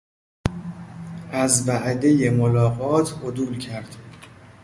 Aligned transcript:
از 1.31 1.69
وعدهی 1.69 2.29
ملاقات 2.29 3.13
عدول 3.23 3.57
کرد. 3.57 3.95